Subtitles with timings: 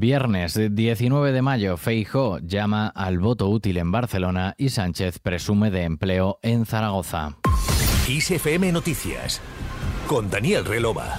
[0.00, 5.82] Viernes 19 de mayo, Feijó llama al voto útil en Barcelona y Sánchez presume de
[5.84, 7.36] empleo en Zaragoza.
[8.08, 9.40] ISFM Noticias
[10.06, 11.18] con Daniel Relova.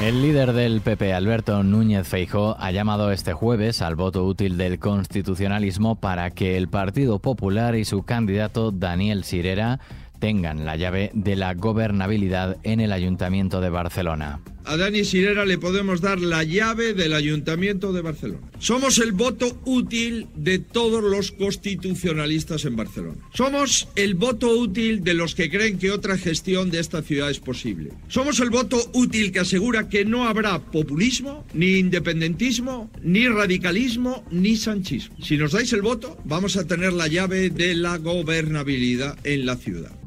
[0.00, 4.78] El líder del PP, Alberto Núñez Feijó, ha llamado este jueves al voto útil del
[4.78, 9.78] constitucionalismo para que el Partido Popular y su candidato Daniel Sirera
[10.18, 14.40] tengan la llave de la gobernabilidad en el Ayuntamiento de Barcelona.
[14.64, 18.50] A Dani Sirera le podemos dar la llave del Ayuntamiento de Barcelona.
[18.58, 23.18] Somos el voto útil de todos los constitucionalistas en Barcelona.
[23.34, 27.40] Somos el voto útil de los que creen que otra gestión de esta ciudad es
[27.40, 27.90] posible.
[28.08, 34.56] Somos el voto útil que asegura que no habrá populismo, ni independentismo, ni radicalismo, ni
[34.56, 35.16] sanchismo.
[35.20, 39.56] Si nos dais el voto, vamos a tener la llave de la gobernabilidad en la
[39.56, 40.01] ciudad.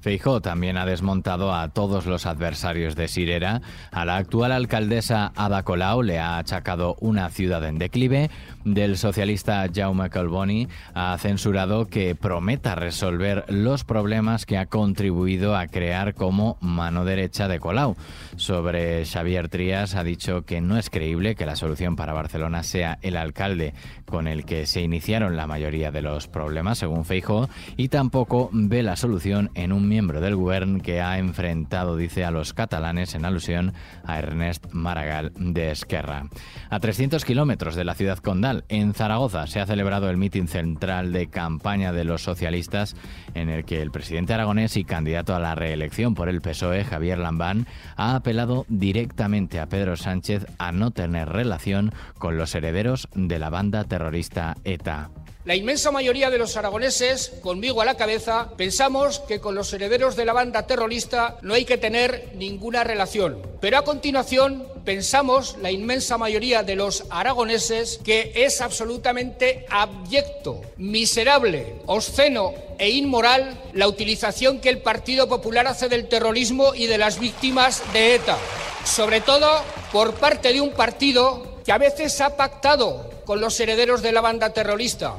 [0.00, 3.60] Feijó también ha desmontado a todos los adversarios de Sirera.
[3.90, 8.30] A la actual alcaldesa Ada Colau le ha achacado una ciudad en declive.
[8.64, 15.66] Del socialista Jaume Colboni ha censurado que prometa resolver los problemas que ha contribuido a
[15.66, 17.96] crear como mano derecha de Colau.
[18.36, 22.98] Sobre Xavier Trías ha dicho que no es creíble que la solución para Barcelona sea
[23.02, 23.74] el alcalde
[24.04, 28.82] con el que se iniciaron la mayoría de los problemas, según Feijó, y tampoco ve
[28.82, 33.24] la solución en un miembro del gobierno que ha enfrentado, dice, a los catalanes en
[33.24, 33.72] alusión
[34.04, 36.26] a Ernest Maragall de Esquerra.
[36.70, 41.12] A 300 kilómetros de la ciudad condal, en Zaragoza, se ha celebrado el mitin central
[41.12, 42.96] de campaña de los socialistas
[43.34, 47.18] en el que el presidente aragonés y candidato a la reelección por el PSOE, Javier
[47.18, 47.66] Lambán,
[47.96, 53.50] ha apelado directamente a Pedro Sánchez a no tener relación con los herederos de la
[53.50, 55.10] banda terrorista ETA.
[55.48, 60.14] La inmensa mayoría de los aragoneses, conmigo a la cabeza, pensamos que con los herederos
[60.14, 63.40] de la banda terrorista no hay que tener ninguna relación.
[63.58, 71.76] Pero a continuación pensamos, la inmensa mayoría de los aragoneses, que es absolutamente abyecto, miserable,
[71.86, 77.18] obsceno e inmoral la utilización que el Partido Popular hace del terrorismo y de las
[77.18, 78.36] víctimas de ETA.
[78.84, 79.48] Sobre todo
[79.92, 84.20] por parte de un partido que a veces ha pactado con los herederos de la
[84.20, 85.14] banda terrorista,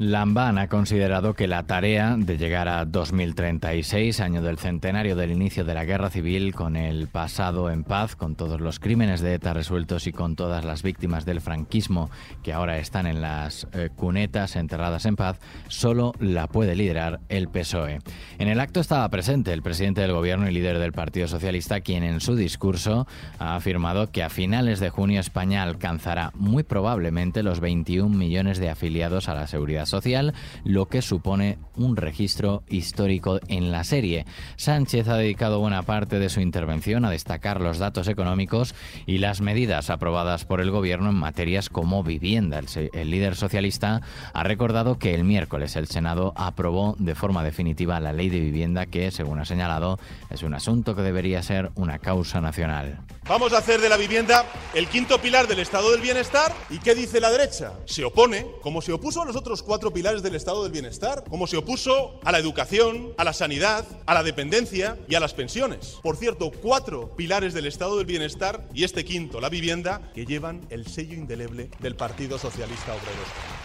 [0.00, 5.64] Lamban ha considerado que la tarea de llegar a 2036, año del centenario del inicio
[5.64, 9.54] de la guerra civil, con el pasado en paz, con todos los crímenes de ETA
[9.54, 12.10] resueltos y con todas las víctimas del franquismo
[12.44, 17.48] que ahora están en las eh, cunetas enterradas en paz, solo la puede liderar el
[17.48, 17.98] PSOE.
[18.38, 22.04] En el acto estaba presente el presidente del gobierno y líder del Partido Socialista, quien
[22.04, 23.08] en su discurso
[23.40, 28.70] ha afirmado que a finales de junio España alcanzará muy probablemente los 21 millones de
[28.70, 30.34] afiliados a la seguridad social,
[30.64, 34.26] lo que supone un registro histórico en la serie.
[34.56, 38.74] Sánchez ha dedicado buena parte de su intervención a destacar los datos económicos
[39.06, 42.60] y las medidas aprobadas por el gobierno en materias como vivienda.
[42.92, 48.12] El, líder socialista ha recordado que el miércoles el Senado aprobó de forma definitiva la
[48.12, 49.98] ley de vivienda que, según ha señalado,
[50.30, 53.00] es un asunto que debería ser una causa nacional.
[53.28, 56.54] Vamos a hacer de la vivienda el quinto pilar del estado del bienestar.
[56.70, 57.74] ¿Y qué dice la derecha?
[57.84, 61.46] Se opone, como se opuso a los otros cuatro pilares del estado del bienestar, como
[61.46, 65.98] se opuso a la educación, a la sanidad, a la dependencia y a las pensiones.
[66.02, 70.66] Por cierto, cuatro pilares del estado del bienestar y este quinto, la vivienda, que llevan
[70.70, 73.57] el sello indeleble del Partido Socialista Obrero.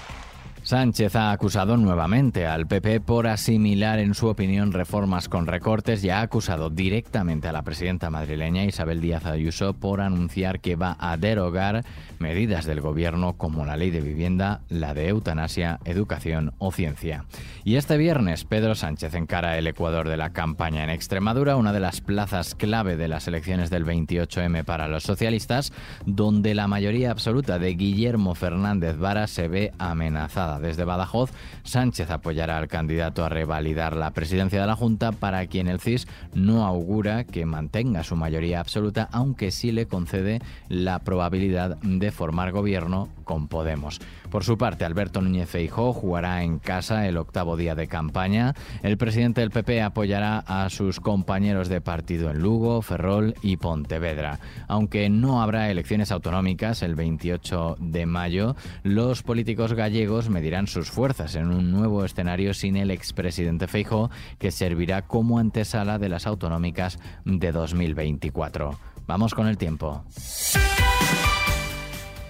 [0.64, 6.10] Sánchez ha acusado nuevamente al PP por asimilar, en su opinión, reformas con recortes y
[6.10, 11.18] ha acusado directamente a la presidenta madrileña Isabel Díaz Ayuso por anunciar que va a
[11.18, 11.84] derogar
[12.20, 17.26] medidas del gobierno como la ley de vivienda, la de eutanasia, educación o ciencia.
[17.66, 21.82] Y este viernes Pedro Sánchez encara el Ecuador de la campaña en Extremadura, una de
[21.82, 25.74] las plazas clave de las elecciones del 28M para los socialistas,
[26.06, 31.32] donde la mayoría absoluta de Guillermo Fernández Vara se ve amenazada desde Badajoz,
[31.64, 36.08] Sánchez apoyará al candidato a revalidar la presidencia de la Junta, para quien el CIS
[36.34, 42.52] no augura que mantenga su mayoría absoluta, aunque sí le concede la probabilidad de formar
[42.52, 44.00] gobierno con Podemos.
[44.34, 48.56] Por su parte, Alberto Núñez Feijóo jugará en casa el octavo día de campaña.
[48.82, 54.40] El presidente del PP apoyará a sus compañeros de partido en Lugo, Ferrol y Pontevedra.
[54.68, 61.36] Aunque no habrá elecciones autonómicas el 28 de mayo, los políticos gallegos medirán sus fuerzas
[61.36, 64.10] en un nuevo escenario sin el expresidente Feijóo,
[64.40, 68.80] que servirá como antesala de las autonómicas de 2024.
[69.06, 70.04] Vamos con el tiempo.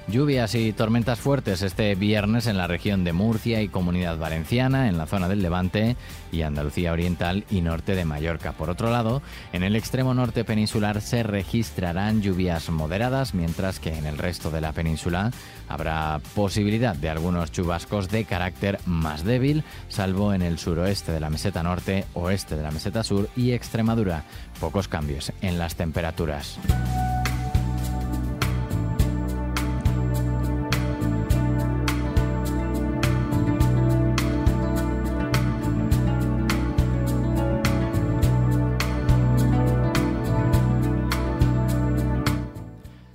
[0.07, 4.97] Lluvias y tormentas fuertes este viernes en la región de Murcia y Comunidad Valenciana, en
[4.97, 5.95] la zona del Levante
[6.29, 8.51] y Andalucía Oriental y norte de Mallorca.
[8.51, 9.21] Por otro lado,
[9.53, 14.59] en el extremo norte peninsular se registrarán lluvias moderadas, mientras que en el resto de
[14.59, 15.31] la península
[15.69, 21.29] habrá posibilidad de algunos chubascos de carácter más débil, salvo en el suroeste de la
[21.29, 24.25] meseta norte, oeste de la meseta sur y Extremadura.
[24.59, 26.59] Pocos cambios en las temperaturas.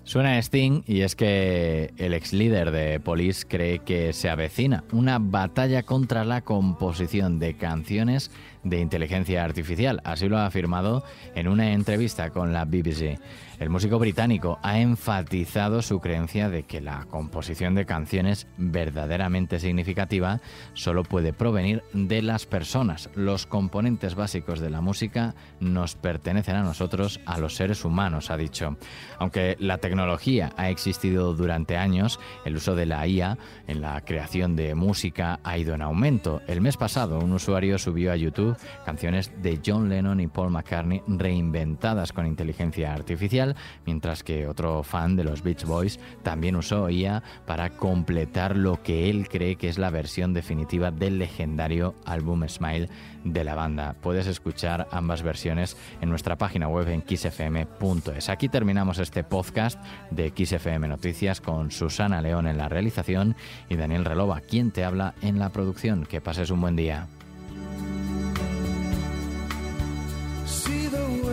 [0.09, 5.19] Suena Sting y es que el ex líder de Police cree que se avecina una
[5.19, 8.31] batalla contra la composición de canciones
[8.69, 10.01] de inteligencia artificial.
[10.05, 11.05] Así lo ha afirmado
[11.35, 13.19] en una entrevista con la BBC.
[13.59, 20.41] El músico británico ha enfatizado su creencia de que la composición de canciones verdaderamente significativa
[20.75, 23.11] solo puede provenir de las personas.
[23.17, 28.37] Los componentes básicos de la música nos pertenecen a nosotros, a los seres humanos, ha
[28.37, 28.77] dicho.
[29.19, 34.55] Aunque la tecnología ha existido durante años, el uso de la IA en la creación
[34.55, 36.43] de música ha ido en aumento.
[36.47, 41.03] El mes pasado un usuario subió a YouTube canciones de John Lennon y Paul McCartney
[41.07, 43.57] reinventadas con inteligencia artificial
[43.87, 49.11] mientras que otro fan de los Beach Boys también usó IA para completar lo que
[49.11, 52.89] él cree que es la versión definitiva del legendario álbum Smile
[53.25, 53.95] de la banda.
[54.01, 58.29] Puedes escuchar ambas versiones en nuestra página web en kissfm.es.
[58.29, 63.37] Aquí terminamos este podcast de XFM Noticias con Susana León en la realización
[63.69, 66.07] y Daniel Relova, quien te habla en la producción.
[66.07, 67.09] Que pases un buen día.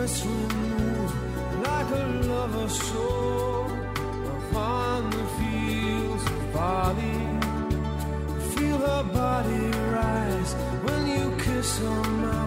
[0.06, 3.66] kiss remove like a lover's soul
[4.36, 7.18] upon the fields of body,
[8.54, 9.66] Feel her body
[9.96, 10.54] rise
[10.84, 12.45] when you kiss her mouth.